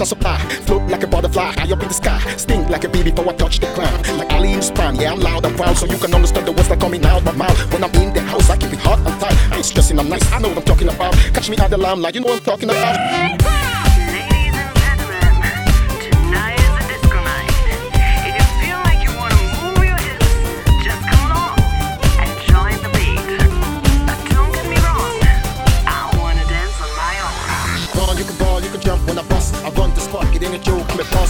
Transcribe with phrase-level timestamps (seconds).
[0.00, 0.38] I supply.
[0.66, 2.18] Float like a butterfly, high up in the sky.
[2.36, 4.06] Sting like a bee before I touch the ground.
[4.18, 5.76] Like Ali in Span, yeah, I'm loud and proud.
[5.76, 7.72] So you can understand the words that coming out my mouth.
[7.72, 9.36] When I'm in the house, I keep it hot and tight.
[9.52, 11.14] I ain't stressing, I'm nice, I know what I'm talking about.
[11.34, 13.55] Catch me out the limelight, you know what I'm talking about.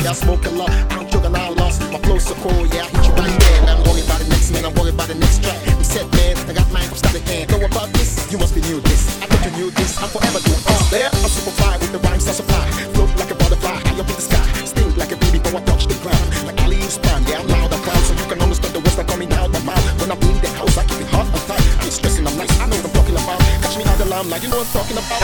[0.00, 1.84] Yeah, smoke a lot, I don't joke and I lost.
[1.92, 3.68] My flow's so cool, yeah, I hit you right there.
[3.68, 5.60] I'm worried about the next man, I'm worried about the next track.
[5.68, 7.52] I'm set, man, I got mine from start to end.
[7.52, 8.16] Know about this?
[8.32, 9.20] You must be new this.
[9.20, 11.10] I thought you knew this, I'm forever doing all uh, there.
[11.12, 12.64] I'm super fly with the rhymes I supply.
[12.96, 14.40] Float like a butterfly, high up in the sky.
[14.64, 16.24] Sting like a bee before I touch the ground.
[16.48, 18.00] Like Ali in Span, yeah, I'm loud and proud.
[18.08, 19.84] So you can understand the words that coming out my mouth.
[20.00, 21.60] When I'm in the house, I keep it hot and tight.
[21.60, 23.36] I ain't stressing, I'm nice, I know what I'm talking about.
[23.60, 25.20] Catch me out the limelight, you know what I'm talking about.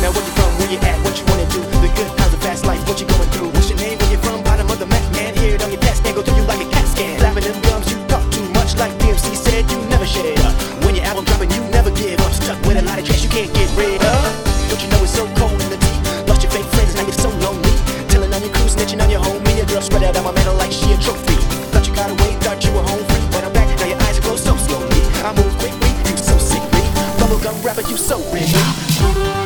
[0.00, 2.40] Now where you from, where you at, what you wanna do The good times, the
[2.40, 3.63] fast life, what you going through
[14.84, 16.28] you know it's so cold in the deep.
[16.28, 17.72] Lost your fake friends, now you're so lonely.
[18.08, 19.56] Telling on your crew, snitching on your homie.
[19.56, 21.36] Your girl spread out on my medal like she a trophy.
[21.72, 23.26] Thought you got away, thought you were home free.
[23.32, 25.00] But I'm back, now your eyes are closed so slowly.
[25.24, 26.84] I move quickly, you so sickly.
[27.18, 29.43] Bubblegum rapper, you so pretty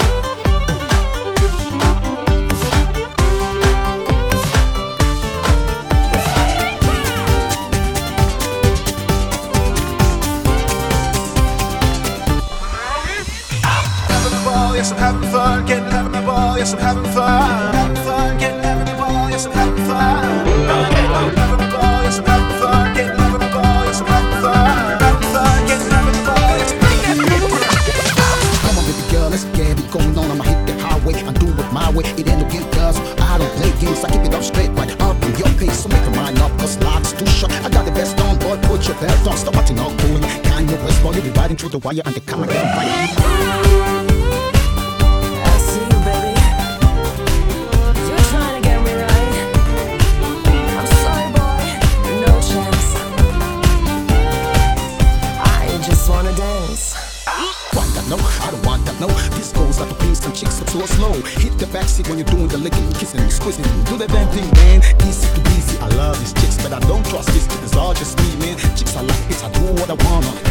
[14.78, 15.66] yes, I'm having fun.
[15.66, 17.74] Getting having a ball, yes, I'm having fun.
[17.74, 20.22] Having fun, getting having a ball, yes, I'm having fun.
[20.30, 20.66] Having
[22.30, 22.94] having fun.
[22.94, 24.54] Getting having a ball, yes, I'm having fun.
[25.02, 28.38] Having fun, getting having a ball, yes, I'm beat back.
[28.62, 30.30] Come on, baby girl, let's get it going on.
[30.30, 30.44] I'ma
[30.78, 32.04] highway and do it my way.
[32.14, 34.04] It ain't no game, cause I don't play games.
[34.06, 35.82] I keep it up straight, right up in your face.
[35.82, 37.50] So make your mind up, cause life's too short.
[37.66, 39.36] I got the best on, boy, put your belt on.
[39.36, 40.22] Stop acting all cool.
[40.58, 42.64] Of West, boy, you be riding through the wire and the camera get.
[42.64, 43.67] I
[56.08, 56.94] just wanna dance.
[57.74, 58.08] Want that?
[58.08, 58.98] No, I don't want that.
[58.98, 61.12] No, this goes like a piece and chicks up so slow.
[61.12, 63.64] Hit the backseat when you're doing the licking, kissing, squeezing.
[63.84, 64.80] Do the damn thing, man.
[65.06, 65.78] Easy to easy.
[65.78, 67.46] I love these chicks, but I don't trust these.
[67.62, 68.56] It's all just me, man.
[68.76, 70.47] Chicks I like this, I do what I wanna.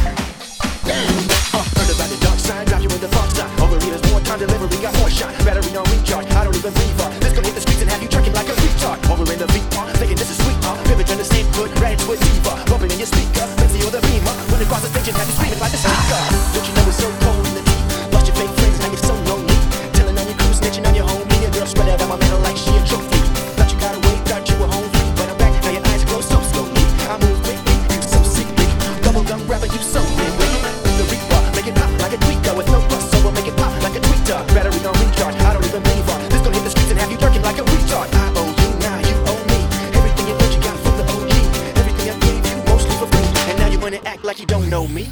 [44.07, 45.05] Act like you don't know me.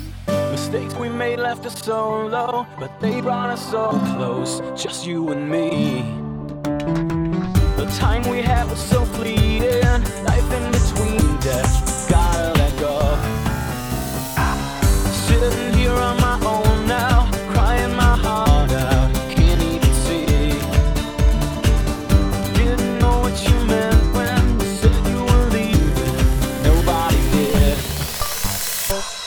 [0.52, 5.32] Mistakes we made left us so low, but they brought us so close, just you
[5.34, 6.02] and me.
[7.76, 8.95] The time we had was so
[28.96, 29.25] Don't